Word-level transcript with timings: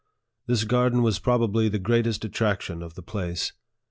This 0.47 0.63
garden 0.63 1.03
was 1.03 1.19
probably 1.19 1.69
the 1.69 1.77
greatest 1.77 2.23
attrac 2.23 2.61
tion 2.61 2.81
of 2.81 2.95
the 2.95 3.03
place. 3.03 3.53